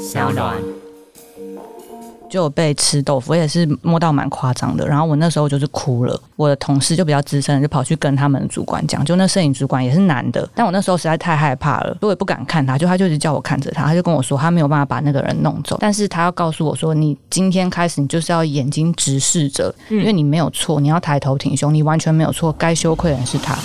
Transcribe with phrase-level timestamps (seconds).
[0.00, 0.56] 小暖。
[2.30, 4.86] 就被吃豆腐，我也是摸到蛮夸张的。
[4.86, 23.58] 然后我那时候就是哭了，我的同事就比较资深，就跑去跟他们主管讲，就那摄影主管也是男的，但我那时候实在太害怕了，我也不敢看他，就他就一直叫我看着他，他就跟我说他没有办法把那个人弄走，但是他要告诉我说，你今天开始你就是要眼睛直视着，因为你没有错，你要抬头挺胸，你完全没有错，该羞愧的人是他。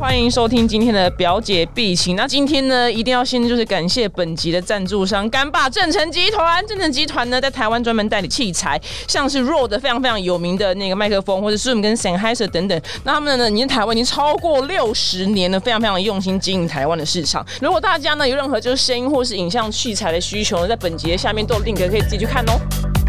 [0.00, 2.16] 欢迎收听今天的表姐必请。
[2.16, 6.66] 那今天呢，一定要先就是感谢本集的赞助商干爸正成集团。
[6.66, 12.80] 正成集团呢，在台湾专门代理器材，像是 Rode 非常非常有名的那个麦克风，或者 Zoom 跟 Sennheiser 等等。
[13.04, 17.44] 那他们呢，已经台湾已经超过六十年了，非常非常用心经营台湾的市场。
[17.60, 22.99] 如果大家呢有任何就是声音或是影像器材的需求呢，在本集的下面都有 link 可以自己去看哦。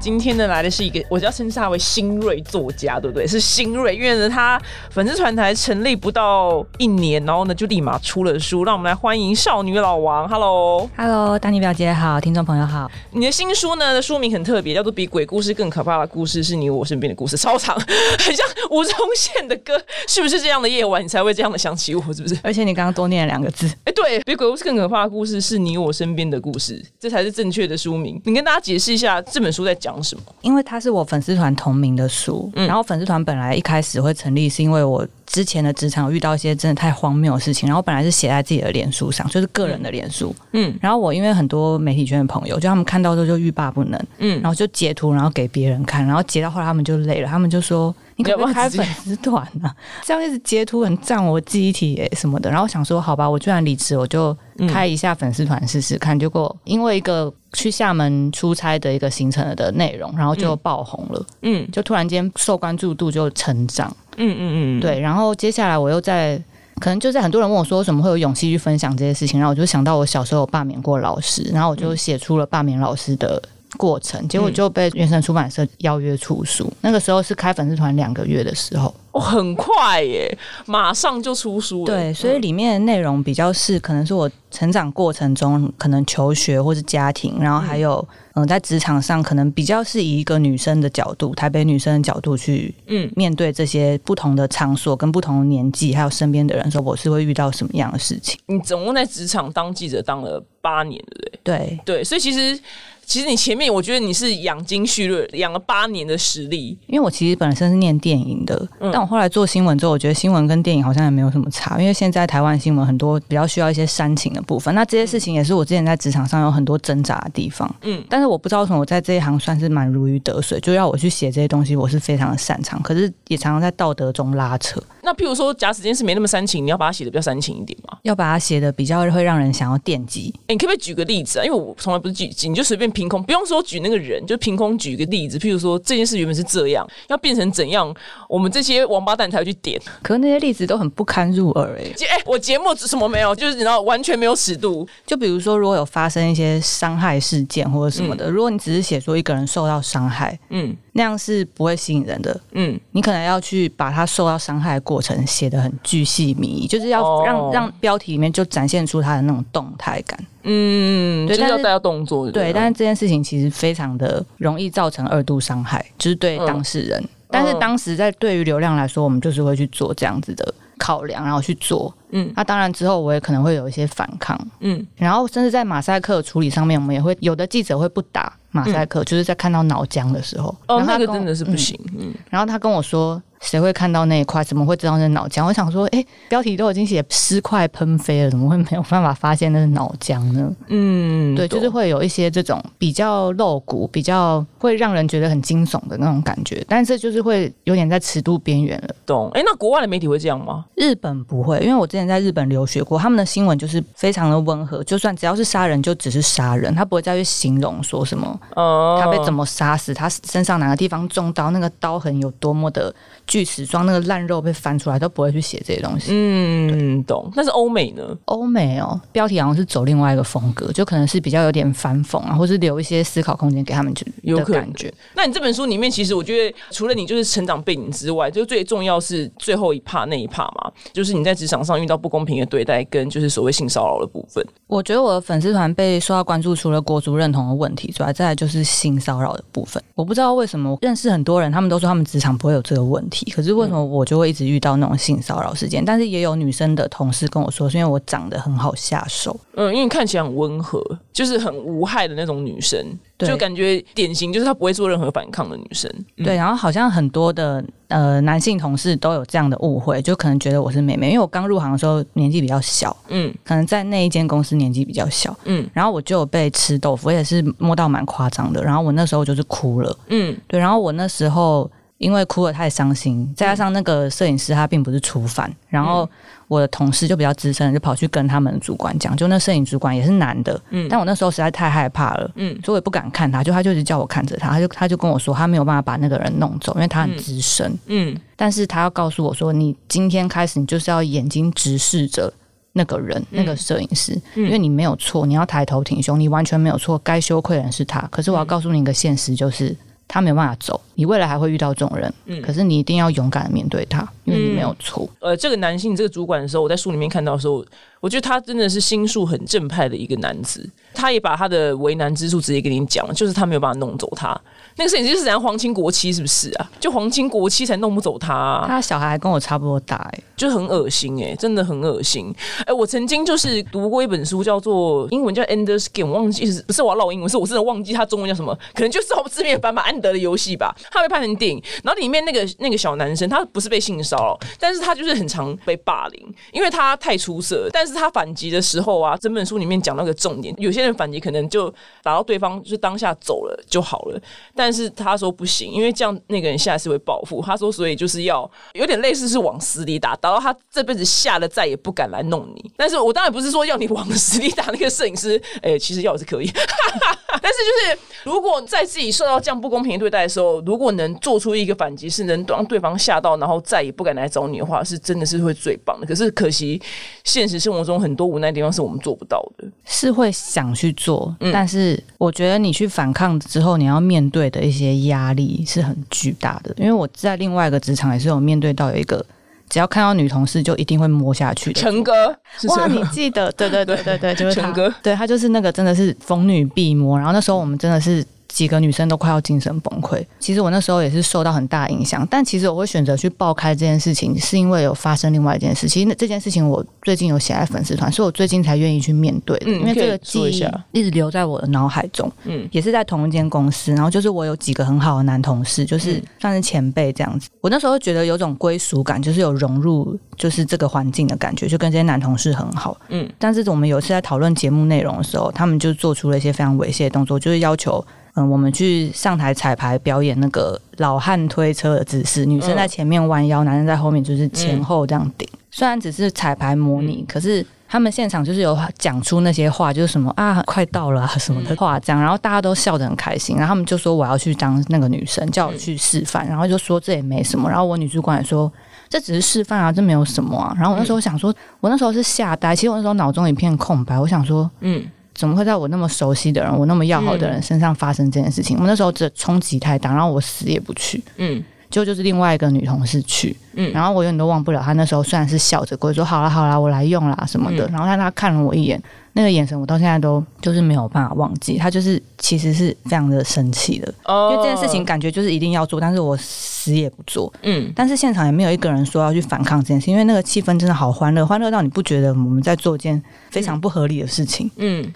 [0.00, 3.26] 今天呢来的是一个，我叫称他为新锐作家，对不对？
[3.26, 10.28] 是新锐，因为呢他粉丝团台成立不到一年，然后呢就立马出了书，让我们来欢迎少女老王。
[10.28, 12.88] Hello，Hello，丹尼表姐好，听众朋友好。
[13.10, 22.00] 你的新书呢的书名很特别，叫做《比鬼故事更可怕的故事是你我身边的故事》，超长，很像吴宗宪的歌，是不是这样的夜晚你才会这样的想起我？
[22.14, 22.38] 是不是？
[22.44, 28.20] 而且你刚刚多念了两个字，哎，对比鬼故事更可怕的故事是你我身边的故事，这才是正确的书名。
[28.24, 29.87] 你跟大家解释一下这本书在讲。
[29.88, 30.22] 讲什么？
[30.42, 47.94] 因为它是我粉丝团同名的书，然后粉丝团本来一开始会成立，是因为我之前的职场遇到一些真的太荒谬的事情，然后本来是写在自己的脸书上，就是个人的脸书，嗯，然后我因为很多媒体圈的朋友，就他们看到之后就欲罢不能，嗯，然后就截图，然后给别人看，然后截到后来他们就累了，他们就说。
[48.18, 49.70] 你可不可以开粉丝团呢？
[50.02, 52.50] 这样一直截图很占我记忆体诶什么的。
[52.50, 54.36] 然后想说，好吧，我居然离职，我就
[54.66, 56.18] 开一下粉丝团试试看。
[56.18, 61.26] 结果因为一个去厦门出差的一个行程的内容，然后就爆红了。
[61.42, 63.94] 嗯，就突然间受关注度就成长。
[64.16, 64.98] 嗯嗯嗯，对。
[64.98, 66.36] 然后接下来我又在，
[66.80, 69.38] 可能就在很多人问我说，什么会有勇气去分享这些事情？
[69.38, 73.40] 然后我就想到我小时候有罢免过老师，然后我就写出了罢免老师的。
[73.76, 76.72] 过程，结果就被原神出版社邀约出书。
[76.80, 81.86] 那个时候是开粉丝团两个月的时候，哦，很快耶，马上就出书了。
[81.86, 98.40] 对，所以里面的内容比较是，可能是我成长过程中，可能求学或是家庭，然后还有嗯，在职场上，可能比较是以一个女生的角度，台北女生的角度去嗯面对这些不同的场所跟不同的年纪，还有身边的人，说我是会遇到什么样的事情。
[98.46, 101.40] 你总共在职场当记者当了八年，对不对？
[101.44, 102.58] 对对，所以其实。
[103.08, 106.76] 其实你前面，我觉得你是养精蓄锐，养了八年的实力。
[106.86, 111.80] 因为我其实本身是念电影的，但我后来做新闻之后，我觉得新闻跟电影好像也没有什么差。
[111.80, 117.74] 因为现在台湾新闻很多比较需要一些煽情的部分，那这些事情也是我之前在职场上有很多挣扎的地方。
[117.80, 122.78] 嗯，但是我不知道为什么我在这一行算是蛮如鱼得水，就要我去写这些东西，我是非常的擅长。
[122.82, 124.78] 可是也常常在道德中拉扯。
[125.00, 127.96] 那譬如说，假使这件事没那么煽情，你要把它写的比较煽情一点嘛？
[128.02, 130.34] 要把它写的比较会让人想要惦记。
[130.42, 131.44] 哎，你可不可以举个例子啊？
[131.46, 133.78] 因为我从来不是举，你就随便凭空，不用说举。
[133.78, 137.94] 那个人就凭空举个例子，譬如说这件事原本是这样，要变成怎样，
[138.28, 139.80] 我们这些王八蛋才会去点。
[140.02, 141.84] 可是那些例子都很不堪入耳哎。
[142.10, 144.84] 哎，我节目什么没有，就是你知道完全没有尺度。
[145.06, 150.76] 就比如说，如果有发生一些伤害事件或者什么的，如果你只是写说一个人受到伤害，嗯。
[150.92, 160.18] 那样是不会吸引人的，嗯，你可能要去把他受到伤害的过程写的很巨细靡遗，就是要让让标题里面就展现出他的那种动态感，
[160.50, 178.32] 嗯，对，要带到动作，对，但是这件事情其实非常的容易造成二度伤害，就是对当事人，但是当时在对于流量来说，我们就是会去做这样子的考量，然后去做，嗯，那当然之后我也可能会有一些反抗，嗯，然后甚至在马赛克处理上面，我们也会有的记者会不打。
[178.50, 181.78] 马赛克就是在看到脑浆的时候，哦，那个真的是不行。
[181.98, 183.22] 嗯，然后他跟我说。
[183.40, 184.42] 谁会看到那一块？
[184.42, 185.46] 怎么会知道那是脑浆？
[185.46, 190.50] 我想说，哎，标题都已经写尸块喷飞了，怎么会没有办法发现那是脑浆呢？
[190.68, 198.94] 嗯，对，就是会有一些这种比较露骨、比较会让人觉得很惊悚的那种感觉，但是就是会有点在尺度边缘了。
[199.06, 199.30] 懂？
[199.34, 200.64] 哎，那国外的媒体会这样吗？
[200.74, 212.94] 日本不会，因为我之前在日本留学过，他们的新闻就是非常的温和，就算只要是杀人，就只是杀人，他不会再去形容说什么，哦，他被怎么杀死，他身上哪个地方中刀，那个刀痕有多么的。
[213.28, 216.08] 锯齿状那个烂肉被翻出来都不会去写这些东西。
[216.10, 217.30] 嗯，懂。
[217.36, 218.02] 但是欧美呢？
[218.24, 224.92] 欧美哦，标题好像是走另外一个风格，就可能是比较有点反讽啊，或是留一些思考空间给他们，就有感觉。
[225.14, 234.42] 那你这本书里面，其实我觉得除了你就是成长背景之外，就最重要是最后一趴那一趴嘛，就是你在职场上遇到不公平的对待，跟就是所谓性骚扰的部分。
[234.66, 239.82] 我觉得我的粉丝团被受到关注，除了国足认同的问题，之外再来就是性骚扰的部分。
[239.94, 243.17] 我不知道为什么认识很多人，他们都说他们职场不会有这个问题。
[243.24, 243.30] 题。
[243.32, 245.84] 可是为什么我就会一直遇到那种性骚扰事件？
[245.84, 249.38] 但是也有女生的同事跟我说，是因为我长得很好下手。
[249.54, 250.82] 嗯，因为你看起来很温和，
[251.12, 252.78] 就是很无害的那种女生，
[253.18, 255.90] 就感觉典型就是她不会做任何反抗的女生。
[256.16, 271.68] 对，然后好像很多的呃男性同事都有这样的误会，就可能觉得我是妹妹，因为我刚入行的时候年纪比较小，嗯，可能在那一间公司年纪比较小，嗯，然后我就有被吃豆腐，也是摸到蛮夸张的，然后我那时候就是哭了，嗯，对，然后我那时候。
[271.98, 276.08] 因为哭得太伤心，再加上那个摄影师他并不是初犯，然后
[276.46, 292.32] 我的同事就比较资深，就跑去跟他们主管讲，就那摄影主管也是男的，嗯，但我那时候实在太害怕了，嗯，所以我也不敢看他，就他就一直叫我看着他，他就他就跟我说他没有办法把那个人弄走，因为他很资深，嗯，但是他要告诉我说，你今天开始你就是要眼睛直视着
[292.74, 299.76] 那个人，那个摄影师，因为你没有错，你要抬头挺胸，你完全没有错，该羞愧的人是他，可是我要告诉你一个现实，就是。
[300.08, 305.06] 他没有办法走，你未来还会遇到这种人，嗯，可是你一定要勇敢的面对他，因为你没有错。
[305.20, 307.64] 呃，这个男性这个主管的时候，我在书里面看到的时候，
[308.00, 314.38] 我觉得他真的是心术很正派的一个男子，他也把他的为难之处直接跟你讲，就是他没有办法弄走他。
[314.76, 316.70] 那个摄影师是人皇亲国戚，是不是啊？
[316.78, 318.64] 就皇亲国戚才弄不走他。
[318.68, 322.32] 他小孩跟我差不多大，哎，就很恶心，哎，真的很恶心。
[322.64, 330.72] 哎，我曾经就是读过一本书，叫做英文叫《Ender Skin》，我忘记是不是我要唠英文，是我真的忘记它中文叫什么，可能就是字面版本《安德的游戏》吧。
[330.92, 337.68] 他被拍成电影，然后里面那个那个小男生，他不是被性骚扰，但是他就是很常被霸凌，因为他太出色。
[337.72, 341.68] 但是他反击的时候啊，整本书里面讲到个重点，有些人反击可能就
[342.04, 344.20] 打到对方，就是当下走了就好了，
[344.54, 345.48] 但是他说不。
[345.48, 347.42] 行，因为这样那个人下次会报复。
[347.42, 352.70] 他说，所以就是要有点类似是往死里打，打到他这辈子吓得再也不敢来弄你。
[352.76, 356.52] 但是我当然不是说要你往死里打那个摄影师， 哎，其实要也是可以。
[357.40, 366.06] 但是就是如果在自己受到这样不公平对待的时候，如果能做出一个反击，是能让对方吓到，然后再也不敢来找你的话，是真的是会最棒的。
[366.06, 366.78] 可是可惜
[367.24, 375.38] 现实生活中很多无奈地方是我们做不到的，是会想去做，但是我觉得你去反抗之后，你要面对的一些压力。
[375.38, 379.24] 力是很巨大的，因为我在另外一个职场也是有面对到有一个，
[379.68, 382.36] 只要看到女同事就一定会摸下去的陈哥，
[382.70, 383.52] 哇，你记得？
[383.52, 388.26] 对对对对对， 就是陈哥，对他就是那个真的是逢女必摸，然后那时候我们真的是。
[388.48, 390.24] 几个女生都快要精神崩溃。
[390.38, 395.88] 其实我那时候也是受到很大影响，但其实我会选择去爆开这件事情，是因为有发生另外一件事。
[395.88, 399.56] 其实这件事情我最近有写在粉丝团，所以我最近才愿意去面对。
[399.66, 402.30] 嗯，因为这个记忆一直留在我的脑海中。
[402.44, 407.48] 嗯，也是在同一间公司，然后就是我有几个很好的男同事，就是算是前辈这样子。
[407.60, 412.96] 我那时候觉得有种归属感，就是有融入就是这个环境的感觉，就跟这些男同事很好。
[413.08, 418.04] 嗯，但是我们有一次在讨论节目内容的时候，他们就做出了一些非常猥亵的动作，就是要求。
[418.38, 425.48] 嗯，我们去上台彩排表演那个老汉推车的姿势，女生在前面弯腰，男生在后面就是前后这样顶。
[425.70, 433.56] 虽然只是彩排模拟，可是他们现场就是有讲出那些话，就是什么啊，快到了啊什么的话，这样，然后大家都笑得很开心。
[433.56, 437.68] 然后他们就说我要去当那个女生，叫我去示范，然后就说这也没什么。
[437.68, 438.72] 然后我女主管也说
[439.08, 440.72] 这只是示范啊，这没有什么啊。
[440.76, 445.04] 然后我那时候想说，我那时候是吓呆，其实我那时候脑中一片空白，我想说，嗯。
[445.38, 448.76] 怎么会在我那么熟悉的人、我那么要好的人身上发生这件事情？
[448.80, 451.22] 我那时候这冲击太大，然后我死也不去。
[451.36, 453.56] 嗯，就就是另外一个女同事去。
[453.74, 457.86] 嗯，然后我永远都忘不了，她那时候虽然是笑着过说好了好了，我来用啦什么的。
[457.92, 459.00] 然后但她看了我一眼，
[459.34, 461.78] 那个眼神我到现在都就是没有办法忘记。
[461.78, 467.52] 她就是其实是非常的生气的，因为这件事情感觉就是一定要做，但是我死也不做。
[467.62, 474.68] 嗯，但是现场也没有一个人说要去反抗这件事，因为那个气氛真的好欢乐，欢乐到你不觉得我们在做一件非常不合理的事情？
[474.76, 475.08] 嗯。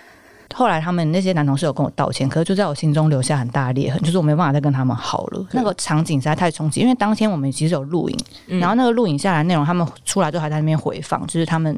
[0.55, 5.47] 后来他们那些男同事有跟我道歉，可是就在我心中留下很大的裂痕，就是我没办法再跟他们好了。
[5.53, 8.19] 那个场景实在太冲击，因为当天我们其实有录影，
[8.61, 11.77] 然后那个录影下来内容，他们出来都还在那边回放，就是他们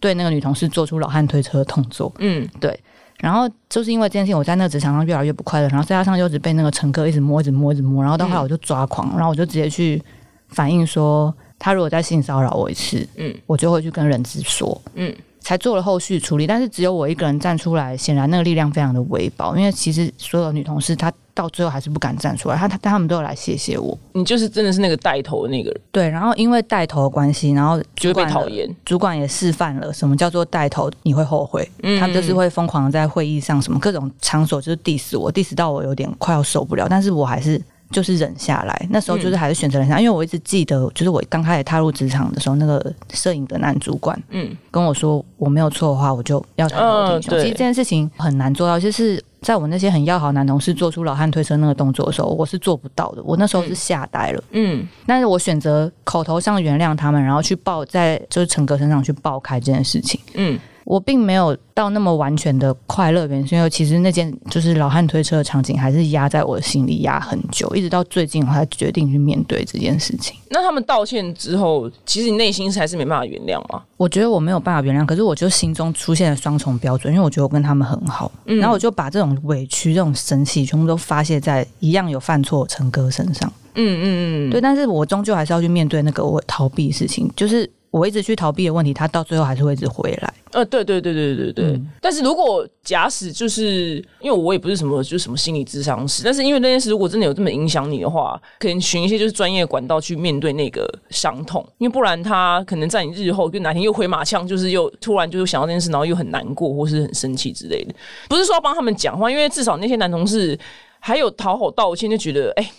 [0.00, 2.12] 对那个女同事做出老汉推车的动作。
[2.18, 2.78] 嗯，对。
[3.18, 10.02] 然后就是因为这件事情，我在那个职场上越来越不快乐，然后再加上又一直被那个乘客一直摸、一直摸、一直摸，然后到后来我就抓狂，然后我就直接去
[10.48, 15.14] 反映说，他如果再性骚扰我一次，嗯，我就会去跟人资说，嗯。
[15.44, 19.54] 才做了后续处理，但是只有我一个人站出来，显然那个力量非常的微薄。
[19.54, 23.96] 因为其实所有女同事她到最后还是不敢站出来，她她她们都有来谢谢我。
[24.12, 25.80] 你就是真的是那个带头的那个人。
[25.92, 28.68] 对，然后因为带头的关系，然后就会被讨厌。
[28.86, 31.70] 主管也示范了什么叫做带头，你会后悔。
[32.00, 37.60] 他们就是会疯狂的在会议上什么各种场所就是 diss 我，diss 到我有点快要受不了，但是我还是。
[37.90, 47.38] 就是忍下来，那时候就是还是选择忍下，因为我一直记得，就是我刚开始踏入职场的时候，那个摄影的男主管，嗯，跟我说我没有错的话，我就要抬头挺胸。
[47.40, 53.22] 其实这件事情很难做到，就是在我那些很要好男同事做出老汉推车那个动作的时候，我是做不到的。
[53.22, 54.42] 我那时候是吓呆了。
[54.50, 60.20] 嗯，但是我选择口头上原谅他们，然后去爆在就是陈哥身上去爆开这件事情。
[60.34, 60.58] 嗯。
[60.84, 70.36] 我并没有到那么完全的快乐，原因为其实那件就是老汉推车的场景，还是压在我的心里压很久，一直到最近我才决定去面对这件事情。
[70.50, 73.82] 那他们道歉之后，其实你内心还是没办法原谅吗？
[73.96, 83.50] 我觉得我没有办法原谅，可是我就心中出现了双重标准，因为我觉得我跟他们很好，然后我就把这种委屈、这种生气，全部都发泄在一样有犯错陈哥身上。
[83.76, 90.32] 嗯嗯嗯，对，但是我终究还是要去面对那个我逃避事情，就是我一直去逃避的问题，他到最后还是会一直回来。
[90.54, 91.80] 呃，对对对对对对。
[92.00, 107.94] 但是如果假使就是因为我也不是什么就是什么心理智商师，但是因为那件事如果真的有这么影响你的话，可能寻一些就是专业管道去面对那个伤痛，因为不然他可能在你日后就哪天又回马枪，就是又突然就是想到这件事，然后又很难过或是很生气之类的。
[108.28, 110.58] 不是说要帮他们讲话，因为至少那些男同事
[111.00, 112.70] 还有讨好道歉，就觉得哎。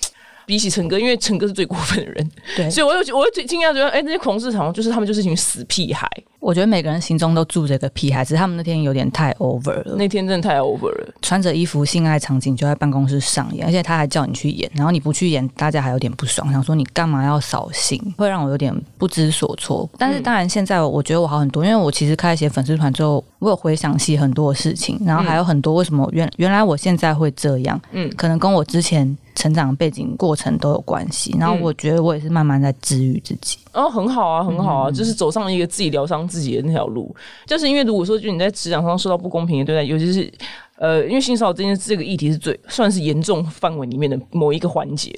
[0.45, 6.09] 比起陈哥，因为陈哥是最过分的人，对，所以我又我又最惊讶，觉得哎，那些同事好像就是他们就是一群死屁孩。
[6.39, 9.95] 我觉得每个人心中都住着个屁孩，只是他们那天有点太 over 了。
[9.97, 19.89] 那天真的太 over 了，穿着衣服性爱场景就在办公室上演，而且他还叫你去演，然后你不去演，大家还有点不爽，想说你干嘛要扫兴，会让我有点不知所措。
[19.97, 29.17] 但是当然现在我觉得我好很多，因为我其实开写粉丝团之后，我有回想起很多事情，然后还有很多为什么原原来我现在会这样，嗯，可能跟我之前。
[29.35, 33.57] 成长背景过程都有关系，然后我觉得我也是慢慢在治愈自己。
[33.73, 37.13] 哦，很好啊，很好啊，就是走上一个自己疗伤自己的那条路。
[37.45, 40.31] 就是因为如果说就你在职场上受到不公平的对待，尤其是
[40.77, 45.09] 呃，因为性骚扰这件这个议题是最算是严重范围里面的某一个环节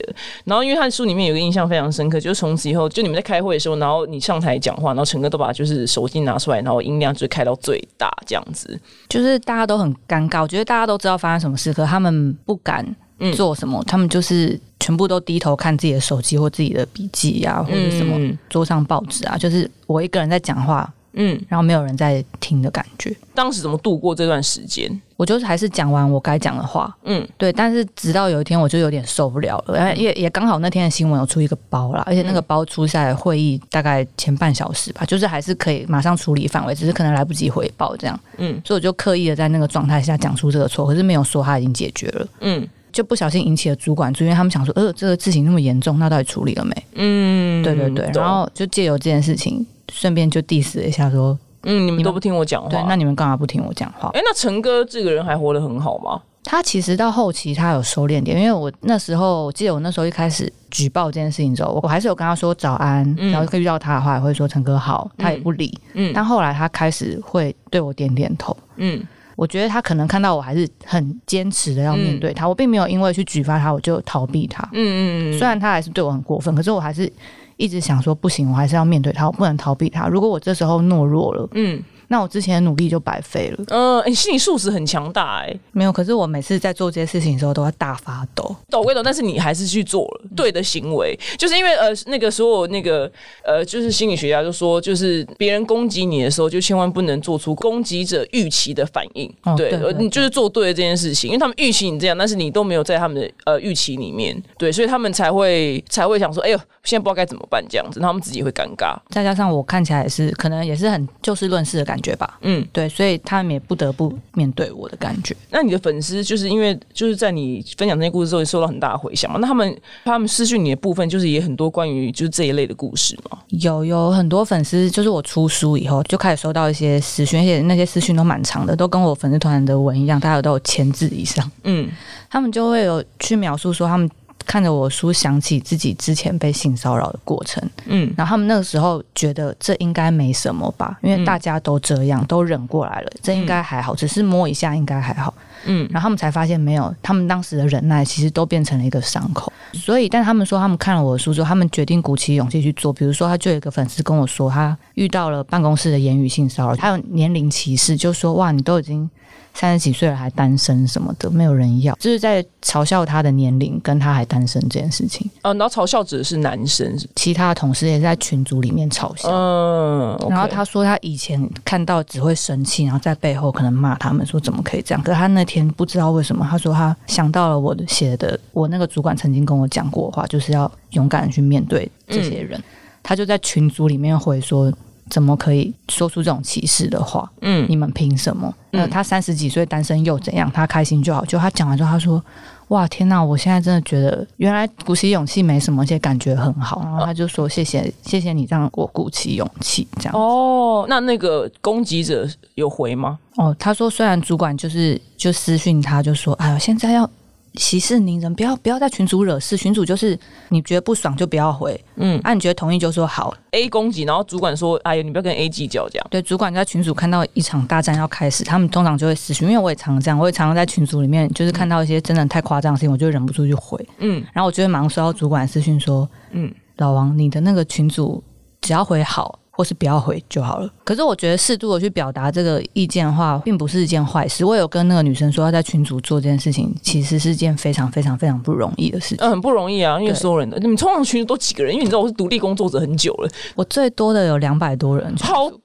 [0.46, 10.42] 然后因为他的书里面有个印象非常深刻，就是从此以后，就你们在开会的时候，然后你上台讲话，然后陈哥都把就是手机拿出来，然后音量就开到最大，这样子，就是大家都很尴尬。
[10.42, 12.96] 我觉得大家都知道发生什么事，可他们不敢。
[13.34, 13.84] 做什么？
[13.86, 18.18] 他们就是全部都低头看自己的手机或自己的笔记呀，或者什么
[18.50, 19.38] 桌上报纸啊。
[19.38, 23.16] 就是我一个人在讲话，嗯，然后没有人在听的感觉。
[23.34, 25.02] 当时怎么度过这段时间？
[25.16, 27.52] 我就是还是讲完我该讲的话，嗯，对。
[27.52, 38.62] 但是直到有一天，我就有点受不了了，也也刚好那天的新闻有出一个包啦，而且那个包出下来会议大概前半小时吧，就是还是可以马上处理范围，只是可能来不及回报这样，嗯。
[38.64, 42.68] 所以我就刻意的在那个状态下讲出这个错，可是没有说他已经解决了，嗯。
[42.98, 46.76] 就不小心引起了主管注意，他们想说，呃，这个事情那么严重，那到底处理了没？
[46.96, 48.10] 嗯，对对对。
[48.12, 49.64] 然后就借由这件事情，
[49.94, 54.10] 顺便就 diss 一下，说，嗯，你们都不听我讲话，对，那你们干嘛不听我讲话？
[54.16, 56.20] 哎，那陈哥这个人还活得很好吗？
[56.44, 65.78] 他其实到后期他有收敛点，因为我那时候我记得我那时候一开始举报这件事情之后，我我还是有跟他说早安，然后遇到他的话也会说陈哥好，他也不理。
[65.94, 68.58] 嗯，但后来他开始会对我点点头。
[68.78, 69.06] 嗯。
[69.38, 74.68] 我觉得他可能看到我还是很坚持的要面对他，我并没有因为去举发他我就逃避他。
[74.74, 75.38] 嗯嗯嗯。
[75.38, 77.10] 虽然他还是对我很过分，可是我还是
[77.56, 80.08] 一直想说不行，我还是要面对他，我不能逃避他。
[80.08, 81.82] 如果我这时候懦弱了，嗯。
[82.08, 83.64] 那我之前的努力就白费了。
[83.68, 85.54] 嗯，你心理素质很强大哎。
[85.72, 88.56] 没有，可是我每次在做这些事情的时候都会大发抖。
[88.70, 93.12] 抖归抖，但是你还是去做了对的行为，就是因为呃，那个时候那个
[93.44, 99.32] 呃，就是心理学家就说，就是别人攻击你的时候，就千万不能做出攻击者预期的反应。
[99.56, 108.96] 对，你就是做对了这件事情，因为他们预期你这样，但是你都没有在他们的呃预期里面，对，所以他们才会才会想说，哎呦，现在不知道该怎么办这样子，他们自己会尴尬。
[109.10, 112.38] 再加上我看起来也是，可能也是很就事论事的感觉吧。
[112.42, 112.66] 嗯。
[112.72, 115.36] 对，所以他们也不得不面对我的感觉。
[115.50, 119.40] 那你的粉丝就是因为就是在你分享这些故事之后，受到很大的回响嘛？
[119.40, 123.38] 那他们他们私讯你的部分，就是也很多关于就是这一类的故事嘛？
[123.50, 131.50] 有有很多粉丝，就是我出书以后就开始收到一些私讯，而且那些私讯都蛮长的，都跟我粉丝团的文一样，大家都有千字以上。
[131.64, 131.90] 嗯，
[132.30, 134.10] 他们就会有去描述说他们。
[134.48, 145.34] 看着我书，想起自己之前被性骚扰的过程，嗯，然后他们那个时候觉得这应该没什么吧，因为大家都这样，都忍过来了，这应该还好，只是摸一下应该还好，
[145.66, 159.10] 嗯，然后他们才发现没有，他们当时的忍耐其实都变成了一个伤口，所以，但他们说他们看了我的书之后，他们决定鼓起勇气去做，比如说，他就有一个粉丝跟我说，他遇到了办公室的言语性骚扰，还有年龄歧视，就说哇，你都已经。
[159.54, 165.28] 三十几岁了还单身什么的，没有人要，就是在嘲笑他的年龄跟他还单身这件事情。
[165.42, 169.30] 呃，然后嘲笑指的是男生，其他的同事也在群组里面嘲笑。
[169.32, 175.04] 嗯，然后他说他以前看到只会生气，然后在背后可能骂他们说怎么可以这样。
[175.04, 182.62] 可是他那天不知道为什么，他说他想到了我的写的，我那个主管曾经跟我讲过话，就是要勇敢去面对这些人。
[183.02, 184.72] 他就在群组里面回说。
[185.10, 187.30] 怎么可以说出这种歧视的话？
[187.42, 188.54] 嗯，你们凭什么？
[188.72, 190.52] 那他三十几岁单身又怎样？
[190.52, 191.24] 他开心就好。
[191.26, 192.24] 就他讲完之后，他说
[192.70, 193.24] ：“哇，天哪！
[193.24, 203.18] 我现在真的觉得，原来鼓起勇气没什么，而且感觉很好。”然后他就说：“谢谢，谢谢你让我鼓起勇气。”这样哦，那那个攻击者有回吗？
[203.36, 207.10] 哦，他说虽然主管就是就私讯他，就说：“哎呀，现在要。”
[207.58, 209.58] 息事宁人，不要不要在群主惹事。
[209.58, 210.18] 群主就是
[210.50, 213.34] 你觉得不爽就不要回，嗯，啊，你觉得同意就说好。
[213.52, 228.24] A 攻击，然后主管说：“哎呀，你不要跟 A 计较。”这样对，主管在群主看到一场大战要开始，他们通常就会私讯，因为我也常常这样，我也常常在群组里面，就是看到一些真的太夸张的事情，我就忍不住去回，嗯，然后我就会马上收到主管私讯说：“嗯，老王，你的那个群主
[228.62, 230.70] 只要回好。”或是不要回就好了。
[230.84, 234.46] 可是我觉得适度的去表达这个意见的话，并不是一件坏事。
[234.46, 239.18] 我有跟那个女生说，要在群组做这件事情，其实是件非常非常非常不容易的事情。
[239.20, 241.74] 嗯，很不容易啊，因为所有人的你们通常群组都几个人？
[241.74, 245.60] 因为你知道我是独立工作者很久了，我最多的有两百多人，好多，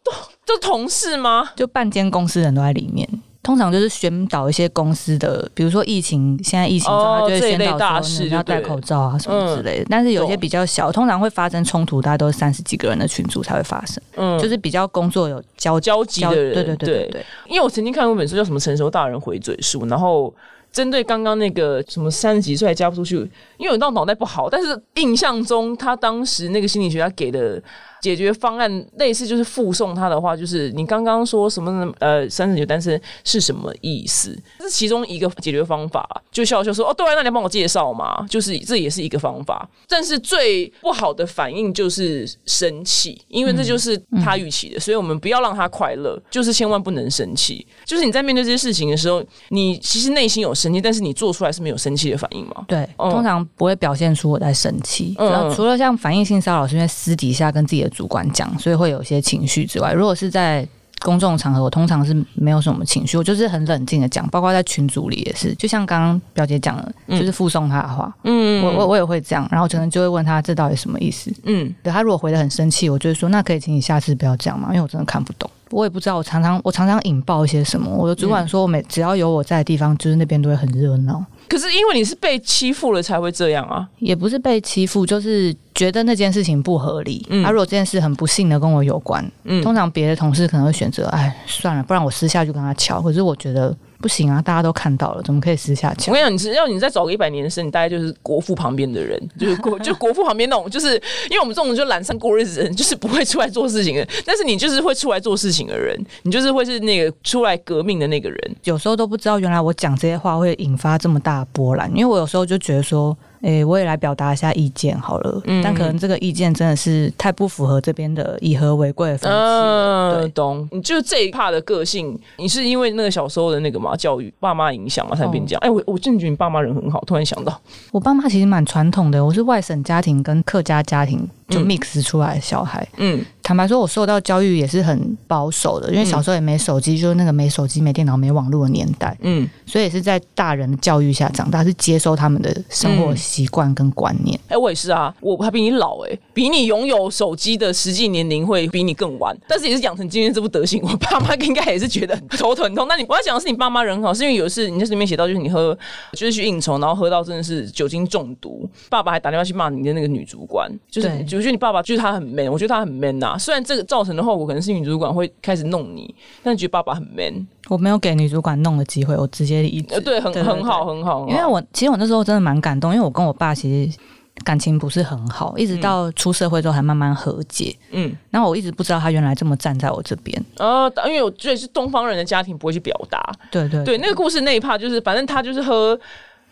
[0.47, 1.51] 就同事吗？
[1.55, 3.07] 就半间公司人都在里面。
[3.43, 9.87] 通常就是宣导一些公司的，比如说疫情，现在疫情状态就会宣导说要戴口罩啊什么之类的。
[9.91, 14.01] 但是有些比较小，通常会发生冲突，大概都是三十几个人的群组才会发生。
[14.15, 17.27] 嗯，就是比较工作有交交集的人，对对对对。
[17.49, 20.33] 因为我曾经看过一本书，叫什么《成熟大人回嘴术》，然后
[20.71, 23.17] 针对刚刚那个什么三十几岁还嫁不出去，
[23.57, 27.61] 因为我到脑袋不好，但是印象中他当时那个心理学家给的。
[28.03, 34.37] 解决方案类似就是附送他的话，就是你刚刚说什么呃三十九单身是什么意思？
[34.59, 36.05] 这是其中一个解决方法。
[36.33, 39.69] 就笑笑说哦，对啊，那你帮我介绍嘛，就是这也是一个方法。
[39.89, 47.65] 但是最不好的反应就是生气，因为这就是他预期的，所以我们不要让他快乐，就是千万不能生气。
[47.85, 52.65] 就是你在面对这些事情的时候，你其实内心有生气，但是你做出来是没有生气的反应嘛？
[52.67, 55.15] 对，通常不会表现出我在生气。
[55.19, 57.92] 嗯，除了像反应性骚扰，是因为私底下跟自己的。
[57.93, 60.67] 主管讲，所以会有一些情绪之外，如果是在
[61.01, 81.25] 公众场合，我通常是没有什么情绪，我就是很冷静的讲，包括在群组里也是，就像刚刚表姐讲的，就是附送他的话，嗯，我我我也会这样，然后可能就会问他这到底什么意思，嗯，对他如果回的很生气，我就会说那可以请你下次不要这样嘛，因为我真的看不懂，我也不知道，我常常我常常引爆一些什么，我的主管说我每只要有我在的地方，就是那边都会很热闹。
[81.49, 87.27] 可是因为你是被欺负了才会这样啊，也不是被欺负，就是觉得那件事情不合理。
[87.29, 93.01] 嗯，如果这件事很不幸的跟我有关，嗯，通常别的同事可能会选择，哎，算了，不然我私下就跟他敲。
[93.03, 93.77] 可是我觉得。
[94.03, 94.43] 不行啊！
[94.43, 96.13] 大家都看到了，怎么可以私下讲？
[96.13, 100.95] 我跟你讲，你只要你再找个一百年的生，你大概就是国父旁边的人，就是国 就国父旁边那种，就是
[101.31, 104.07] 因为我们这种就懒散过日子的人，就是不会出来做事情的。
[104.27, 108.57] 但是你就是会出来做事情的人，你就是会是那个出来革命的那个人。
[108.65, 113.17] 有时候都不知道，原来我讲这些话会引发这么大波澜，因为我有时候就觉得说。
[113.43, 120.21] 诶，我也来表达一下意见好了，但可能这个意见真的是太不符合这边的以和为贵的风气。
[120.21, 120.69] 对，懂？
[120.71, 125.61] 你就这一怕的个性，你是因为那个小时候的那个嘛教育，爸妈影响嘛才变这样？
[125.63, 131.29] 哎，我我真的觉得你爸妈人很好，突然想到，我爸妈其实蛮传统的，我是外省家庭跟客家家庭。
[131.53, 144.39] 就 mix 出来的小孩，嗯，坦白说，我受到教育也是很保守的，因为小时候也没手机，就是那个没手机、没电脑、没网络的年代，嗯，所以也是在大人的教育下长大，是接收他们的生活习惯跟观念。
[144.49, 150.83] 哎，我也是啊，我还比你老哎，比你拥有手机的实际年龄会比你更晚，但是也是养成今天这副德行。
[150.83, 152.63] 我爸妈应该也是觉得头疼。
[152.75, 152.87] 痛。
[152.89, 155.77] 那你不要讲的是你爸妈人很好，是因为有一次你在里面写到，就是你喝，
[156.13, 162.23] 就是去应酬，然后喝到真的是酒精中毒，爸爸还打电话去骂你的那个女主管，就是我觉得你爸爸就是他很。
[162.33, 163.37] man，我觉得他很 man 呐。
[163.39, 167.47] 虽然这个造成的后果可能是女主管会开始弄你，但觉得爸爸很 man。
[167.69, 171.29] 我没有给女主管弄的机会，我直接一呃，对，很很好，很好。
[171.29, 173.99] 因为我其实我那时候真的蛮感动，因为我跟我爸其实
[174.45, 177.77] 感情不是很好，一直到出社会之后还慢慢和解。
[177.91, 180.43] 嗯，然后我一直不知道他原来这么站在我这边。
[180.57, 183.21] 呃，因为我觉得是东方人的家庭不会去表达。
[183.51, 185.99] 对对对，那个故事那一 part 就是，反正他就是喝。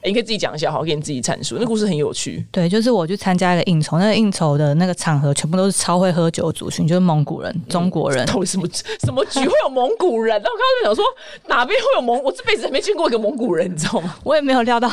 [0.02, 1.56] 你可以自己讲一下，好，给你自己阐述。
[1.58, 2.44] 那故事很有趣。
[2.50, 8.24] 对，就是我去参加一个应酬，那个应酬的那个场合，全部都是超会喝酒的族群，就是蒙古人、中国人。
[8.26, 8.66] 到底什么
[9.04, 10.34] 什么局会有蒙古人？
[10.40, 11.04] 然后我刚刚就想说，
[11.48, 12.22] 哪边会有蒙？
[12.22, 14.16] 我这辈子还没见过一个蒙古人，你知道吗？
[14.24, 14.90] 我也没有料到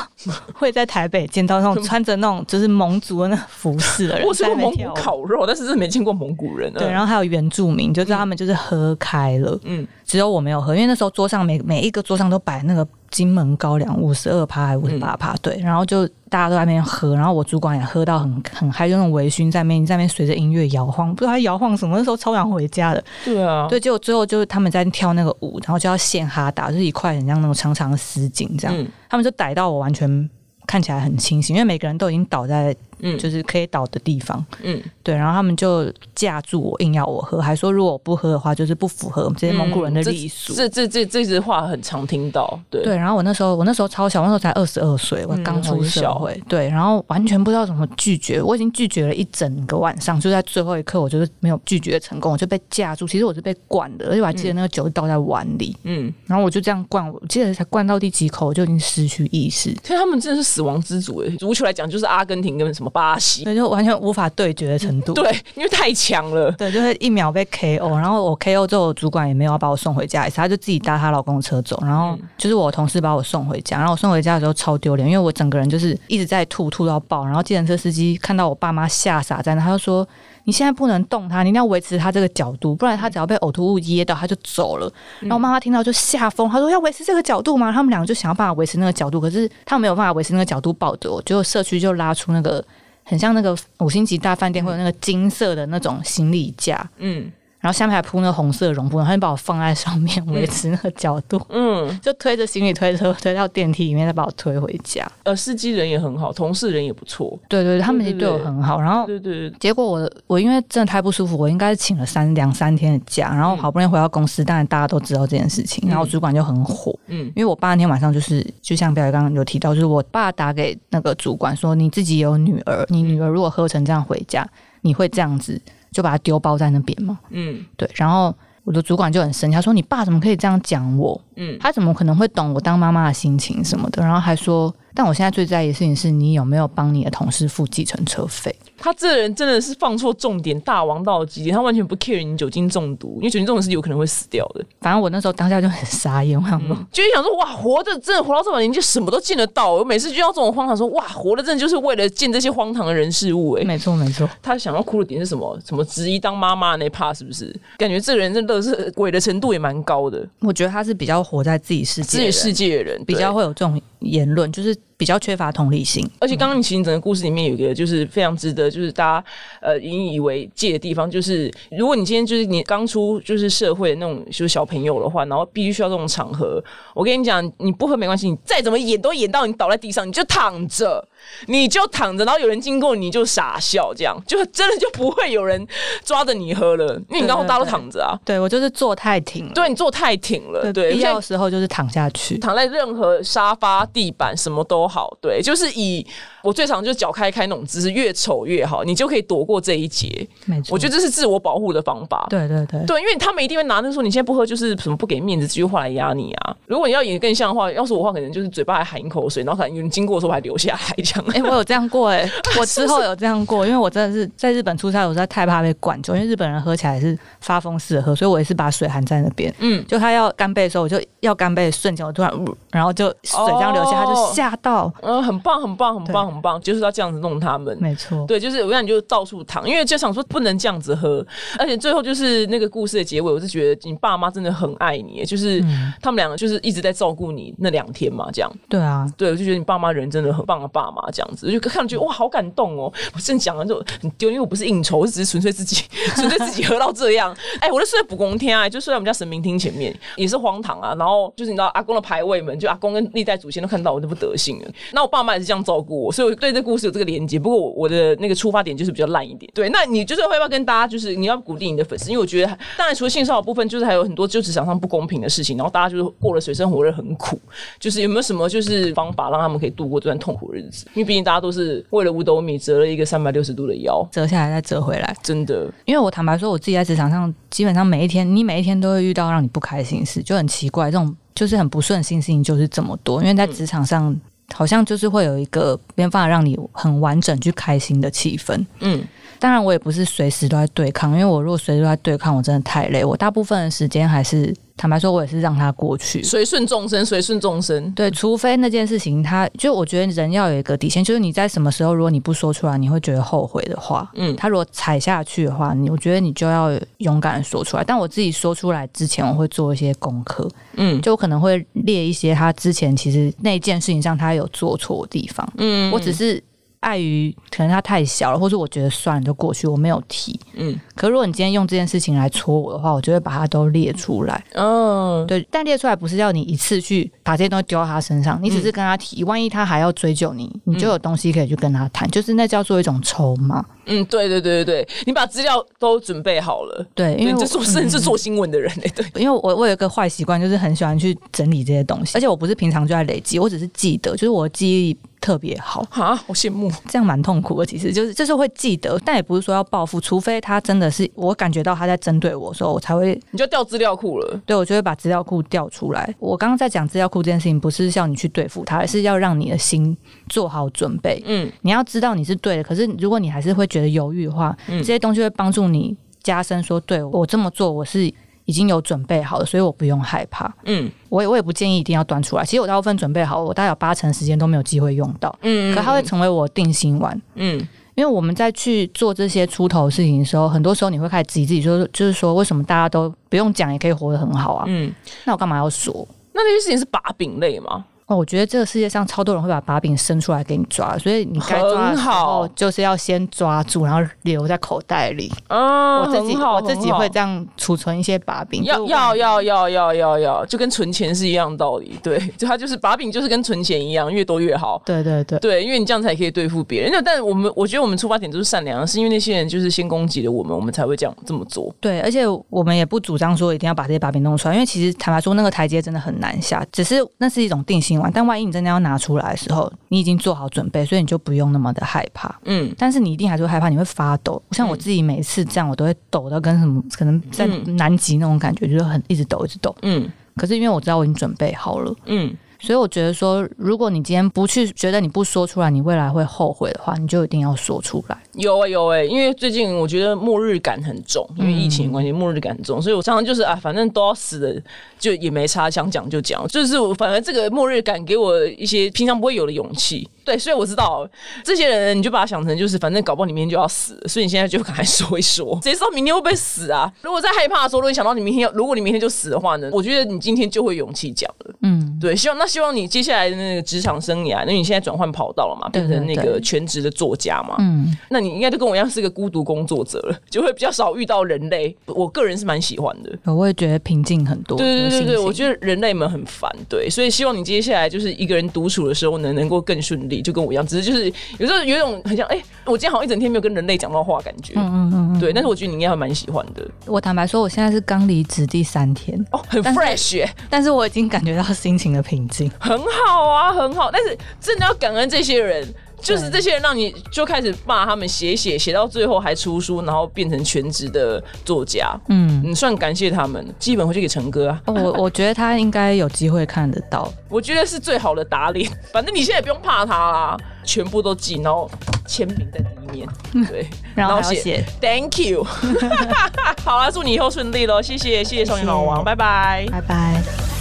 [0.54, 4.26] 会在台北见到那种穿着那种就是蒙族的那服饰的人。
[4.28, 6.72] 我吃过蒙古烤肉，但是真的没见过蒙古人。
[6.74, 9.58] 对，然后还有原住民，就知道他们就是喝开了。
[9.64, 12.86] 嗯，只有我没有喝，因为那时候桌上每每一个桌上都摆那个。
[13.10, 23.04] 金门高粱五十二趴还五十八趴，对，然后就大家都在那边喝，然后我主管也喝到很很嗨，就那种微醺在那边在那边随着音乐摇晃，不知道他摇晃什么，那时候超想回家的。
[23.24, 30.30] 对啊，对，结果最后就是他们在跳那个舞，然后就要献哈达，就是一块很像那种长长的丝巾这样，他们就逮到我完全
[30.66, 40.54] 看起来很清醒，因为每个人都已经倒在嗯，就是可以倒的地方，嗯，对，然后他们就架住我，硬要我喝，还说如果我不喝的话，就是不符合这些蒙古人的礼俗。
[40.54, 42.96] 这这这这句话很常听到，对对。
[42.96, 53.08] 然后我那时候我那时候超小，那时候才二十二岁，我刚出社会，对，然后完全不知道怎么拒绝，我已经拒绝了一整个晚上，就在最后一刻，我就是没有拒绝成功，我就被架住。
[53.08, 59.74] 其实我是被灌的，而且我还记得那个酒倒在碗里，嗯，然后我就这样灌，我记得才灌到第几口，我就已经失去意识。
[59.84, 65.14] 所以他们真的是死亡之组诶，足球来讲就是阿根廷跟什么巴西，那就完全无法对决的程度。
[65.14, 66.52] 对，因为太强了。
[66.54, 71.78] 对，就是一秒被 KO，然后我 KO 之后，主管也没有要把我送回家，一次他就自己搭她老公的车走。
[71.82, 77.26] 然后就是我同事把我送回家，然后我送回家的时候超丢脸，因为我整个人就是一直在吐，吐到爆。
[77.26, 80.08] 然后计程车司机看到我爸妈吓傻在那，他就说。
[80.44, 84.90] 你现在不能动他，你一定要维持他这个角度，不然他只要被呕吐物噎到，他就走了。
[85.20, 87.70] 然后妈妈听到就吓疯，他说要维持这个角度吗？
[87.70, 92.64] 他们两个就想要办法维持那个角度，可是他们没有办法维持那个角度抱着我，结果社区就拉出那个
[93.08, 97.32] 很像那个五星级大饭店会有那个金色的那种行李架，嗯。
[97.60, 105.06] 然后下面还铺那个红色的绒布，然后就把我放在上面维持那个角度，嗯， 就推着行李推车推到电梯里面，再把我推回家。
[105.24, 108.80] 呃，司机人也很好，同事人也不错，对对，他们其实对我很好。
[108.80, 124.48] 然后，对对，结果我我因为真的太不舒服，我应该是请了三两三天的假，然后好不容易回到公司，当然大家都知道这件事情，然后主管就很火，嗯，因为我爸那天晚上就是就像表姐刚刚有提到，就是我爸打给那个主管说，你自己有女儿，你女儿如果喝成这样回家，
[124.82, 125.60] 你会这样子。
[125.98, 128.32] 就把它丢包在那边嘛，嗯，对，然后
[128.64, 131.20] 我的主管就很生气，他说：“你爸怎么可以这样讲我？
[131.38, 134.72] 嗯，他怎么可能会懂我当妈妈的心情什么的？”然后还说。
[134.98, 138.54] 但我现在最在意的事情是你有没有帮你的同事付计程车费？
[138.80, 144.66] 他这人真的是放错重点，大王到极点，他完全不 care 你酒精中毒，因为酒精中毒是有可能会死掉的。
[144.82, 149.72] 反正我那时候当下就很傻眼，我想说，就想说哇，活着真的活到这把年纪，什么都见得到。
[149.72, 153.52] 我每次遇到这种荒唐，说哇，活的真的就是为了见这些荒唐的人事物。
[153.52, 154.28] 哎，没错没错。
[154.42, 155.60] 他想要哭的点是什么？
[155.64, 157.56] 什么质疑当妈妈那怕是不是？
[157.78, 160.28] 感觉这个人真的是鬼的程度也蛮高的。
[160.40, 164.76] 我觉得他是比较活在自己世界、自己世界的人，比较会有这种言论，就是。
[164.98, 169.26] 比较缺乏同理心，而且刚刚你其实整个故事里面有一个就是非常值得就是大家
[169.62, 176.64] 呃引以为戒的地方，就是如果你今天就是你刚出就是社会的那种就是小朋友的话，然后必须需要这种场合，
[176.96, 181.08] 我跟你讲，你不喝没关系，你再怎么演都演到你倒在地上，你就躺着。
[181.48, 185.68] 你就躺着，然后有人经过你就傻笑，这样就真的就不会有人
[186.06, 188.14] 抓着你喝了，因为你刚刚大家都躺着啊。
[188.24, 196.06] 对我就是坐太挺了，对你坐太挺了，对，必要时候就是躺下去，躺在任何沙发、地板什么都好，对，就是以。
[196.44, 200.26] 我最常就是脚开开那种姿势，越丑越好，你就可以躲过这一劫。
[200.46, 202.26] 没错，我觉得这是自我保护的方法。
[202.30, 206.56] 对对对，对，因为他们一定会拿那说你现在不喝就是什么不给面子这句话来压你啊。
[206.66, 211.26] 如果你要演更像的话，要是我话，可能就是嘴巴还含一口水，然后可能有人经过的时候还流下来这样。
[211.34, 219.54] 哎，我有这样过哎， 我之后有这样过，因为我真的是在日本出差，我实在太怕被灌酒，因为日本人喝起来是发疯似的喝，所以我也是把水含在那边。
[219.60, 222.32] 嗯，就他要干杯的时候，我就要干杯的瞬间，我突然，
[222.72, 224.77] 然后就水这样流下，他就吓到。
[225.02, 227.18] 嗯，很棒，很棒，很棒，很棒，就是要这样子。
[227.18, 231.26] 弄他们，没错，对，就是我让你就到处躺，因为就想说不能这样子喝，
[231.58, 235.60] 而且最后就是那个故事的结尾，我是觉得你爸妈真的很爱你，就是
[236.00, 242.94] 他们两个就是一直在照顾你那两天嘛，这样，对啊，对，我就觉得你爸妈人真的很棒啊爸妈，这样子，就看觉得哇，好感动哦。
[243.16, 245.84] 我正讲完之后很丢，因为我不是应酬，我只是纯粹自己，
[246.16, 247.36] 纯粹自己喝到这样。
[247.60, 250.94] 哎，我就睡在补公天啊，就睡在我们家神明厅前面，也是荒唐啊。
[251.00, 254.67] 然后就是你知道阿公的牌位们，就阿公跟历代祖先都看到我这副德行了。
[254.92, 257.08] 那我爸妈也是这样照顾我，所以我对这故事有这个。
[257.08, 259.50] 连接，不过我的那个出发点就是比较烂一点。
[259.56, 267.40] 对，那你就是会不会跟大家，就是你要鼓励你的粉丝，因为我觉得，当然除了性骚扰部分，就是还有很多就职场上不公平的事情，然后大家就是过了水深火热很苦，
[267.80, 270.86] 就是有没有什么就是方法让他们可以度过这段痛苦日子？
[270.96, 275.72] 因为毕竟大家都是为了五斗米折了一个三百六十度的腰，折下来再折回来，真的。
[275.86, 284.14] 因为我坦白说，我自己在职场上，基本上每一天，你每一天都会遇到让你不开心的事，就很奇怪，这种就是很不顺心事情就是这么多，因为在职场上。
[284.54, 288.66] 好像就是会有一个没办法让你很完整去开心的气氛。
[288.80, 289.04] 嗯，
[289.40, 293.04] 当然我也不是随时都在对抗，因为我如果随时都在对抗，我真的太累。
[293.04, 294.54] 我大部分的时间还是。
[294.80, 297.92] 坦白说，我也是让他过去，随顺众生，随顺众生。
[297.94, 307.84] 对，除非那件事情，他就我觉得人要有一个底线，就是你在什么时候，如果你不说出来，你会觉得后悔的话，嗯，他如果踩下去的话，你我觉得你就要勇敢说出来。
[307.84, 316.40] 但我自己说出来之前，我会做一些功课，嗯，就可能会列一些他之前其实那件事情上他有做错的地方，嗯，我只是。
[316.80, 320.40] 碍于可能他太小了，或者我觉得算了就过去，我没有提。
[320.56, 324.44] 嗯，可如果你今天用这件事情来戳我的话，我就会把它都列出来。
[324.54, 333.66] 嗯，对，但列出来不是要你一次去把这些东西丢到他身上，你只是跟他提，万一他还要追究你，你就有东西可以去跟他谈，就是那叫做一种筹码。
[333.86, 336.86] 嗯，对对对对对，你把资料都准备好了。
[336.94, 344.98] 对，因为这做甚至做新闻的人嘞，对，因为我我有一个坏习惯，就是很喜欢去整理这些东西，而且我不是平常就在累积，我只是记得，就是我记忆。
[345.20, 346.16] 特别好啊！
[346.16, 347.66] 好羡慕，这样蛮痛苦的。
[347.66, 354.40] 其实就是，就是会记得，但也不是说要报复，除非他真的是我感觉到他在针对我的时候，我才会你就调资料库了。
[354.46, 356.14] 对，我就会把资料库调出来。
[356.20, 359.96] 我刚刚在讲资料库这件事情，不是叫你去对付他，而是要让你的心
[360.30, 361.22] 做好准备。
[361.26, 368.14] 嗯，你要知道你是对的，可是如果你还是会觉得犹豫的话，这些东西会帮助你加深说，对我这么做，我是。
[368.48, 370.52] 已经有准备好了，所以我不用害怕。
[370.64, 372.44] 嗯，我也我也不建议一定要端出来。
[372.44, 375.34] 其实我大部分准备好，我大概有八成时间都没有机会用到。
[375.42, 377.22] 嗯，可它会成为我定心丸。
[377.36, 377.60] 嗯，
[377.96, 384.64] 因为我们在去做这些出头事情的时候，很多时候你会开始质疑自己，说就是说为什么大家都不用讲也可以活得很好啊？
[384.68, 384.92] 嗯，
[385.26, 386.08] 那我干嘛要说？
[386.34, 387.84] 那那些事情是把柄类吗？
[388.08, 395.32] 哦，我觉得这个世界上超多人会把把柄伸出来给你抓，所以你该抓的时候就是要先抓住，然后留在口袋里。
[395.50, 398.64] 哦，我自己我自己会这样储存一些把柄。
[398.64, 402.00] 要要要要要要要，就跟存钱是一样道理。
[402.02, 404.82] 对，就它就是把柄，就是跟存钱一样，越多越好。
[404.86, 406.90] 对对对对，因为你这样才可以对付别人。
[406.94, 411.76] 那但我们我觉得我们出发点都是善良，是因为那些人就是先攻击了我们，我们才会这样这么做。
[411.82, 417.82] 对，而且我们也不主张说一定要把这些把柄弄出来，因为其实坦白说，那个台阶真的很难下，只是那是一种定
[418.14, 422.34] 但万一你真的要要拿出来的时候，你已经做好准备，所以你就不用那么的害怕。
[422.46, 424.42] 嗯，但是你一定还是会害怕，你会发抖。
[424.52, 429.76] 像我自己每次这样，我都会抖到跟什么，可能在南极那种感觉，就是很一直抖，一直抖。
[429.82, 431.96] 嗯，可是因为我知道我已经准备好了。
[432.06, 432.36] 嗯。
[432.60, 438.18] 所以我觉得说，如果你今天不去觉得你不说出来，你未来会后悔的话，你就一定要说出来。
[438.34, 444.62] 有啊有哎，因为最近我觉得末日感很重，因为疫情关系，末日感很重，所以我常常就是啊，反正都要死的，
[445.00, 446.48] 就也没差，想讲就讲。
[446.48, 450.08] 就是我反而这个末日感给我一些平常不会有的勇气。
[450.28, 451.10] 对，所以我知道
[451.42, 456.92] 这些人，你就把他想成就是，反正搞不好你明天就要死，所以你现在就赶快说一说，谁知道明天会不会死啊？
[457.02, 459.70] 如果在害怕的时候，如果你想到你明天要，如果你明天就死的话呢？
[459.72, 461.56] 我觉得你今天就会勇气讲了。
[461.62, 471.74] 嗯，对，希望那希望你接下来的那个职场生涯，那你现在转换跑道了嘛，变成那个全职的作家嘛，嗯，那你应该就跟我一样是个孤独工作者了，就会比较少遇到人类。
[471.86, 474.58] 我个人是蛮喜欢的，我也觉得平静很多。
[474.58, 480.17] 对对对对，我觉得人类们很烦，对，所以希望你接下来就是一个人独处的时候呢，能够更顺利。
[480.22, 485.34] 就跟我一样，只是就是有时候有一种很像，哎，我今天好像一整天没有跟人类讲到话，感觉，嗯嗯嗯，对。
[485.34, 486.66] 但是我觉得你应该还蛮喜欢的。
[486.86, 493.90] 我坦白说，我现在是刚离职第三天，哦，很 fresh，但是我已经感觉到心情的平静，很好啊，很好。
[493.92, 495.68] 但是真的要感恩这些人。
[496.02, 501.96] 就是这些人让你就开始骂他们写写写到最后还出书，然后变成全职的作家。
[502.10, 504.62] 嗯，你算感谢他们，基本回去给陈哥啊。
[504.68, 507.12] 我 我觉得他应该有机会看得到。
[507.30, 508.72] 我觉得是最好的打脸。
[508.94, 511.70] 反正你现在也不用怕他啦，全部都记，然后
[512.08, 513.46] 签名在第一面。
[513.48, 515.44] 对， 然后写 Thank you。
[516.64, 517.82] 好啊，祝你以后顺利喽！
[517.82, 520.57] 谢谢谢谢少年老王，拜拜拜拜。